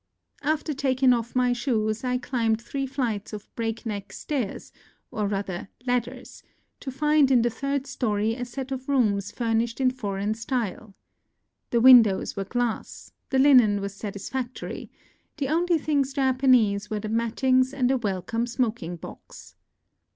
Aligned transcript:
After 0.41 0.73
taking 0.73 1.13
off 1.13 1.35
my 1.35 1.53
shoes 1.53 2.03
I 2.03 2.17
climbed 2.17 2.59
three 2.59 2.87
flights 2.87 3.33
of 3.33 3.55
breakneck 3.55 4.11
stairs, 4.11 4.71
or 5.11 5.27
rather 5.27 5.69
ladders, 5.85 6.41
to 6.79 6.89
find 6.89 7.29
in 7.29 7.43
the 7.43 7.51
third 7.51 7.85
story 7.85 8.33
a 8.33 8.43
set 8.43 8.71
of 8.71 8.89
rooms 8.89 9.31
furnished 9.31 9.79
in 9.79 9.91
foreign 9.91 10.33
style. 10.33 10.95
The 11.69 11.81
win 11.81 12.01
dows 12.01 12.35
were 12.35 12.45
glass; 12.45 13.13
the 13.29 13.37
linen 13.37 13.79
was 13.79 13.93
satisfactory; 13.93 14.89
the 15.37 15.49
only 15.49 15.77
things 15.77 16.13
Japanese 16.13 16.89
were 16.89 16.99
the 16.99 17.07
mattings 17.07 17.71
and 17.71 17.91
a 17.91 17.97
welcome 17.99 18.47
smoking 18.47 18.95
box. 18.95 19.53